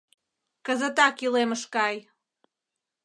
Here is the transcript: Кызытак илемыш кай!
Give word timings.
Кызытак 0.65 1.15
илемыш 1.25 1.63
кай! 1.73 1.95